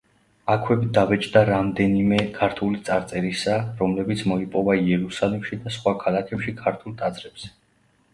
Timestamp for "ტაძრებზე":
7.03-7.53